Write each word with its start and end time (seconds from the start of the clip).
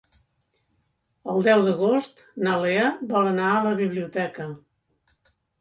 El 1.33 1.43
deu 1.49 1.61
d'agost 1.67 2.25
na 2.47 2.57
Lea 2.65 2.89
vol 3.15 3.31
anar 3.35 3.53
a 3.59 3.63
la 3.69 3.75
biblioteca. 3.85 4.49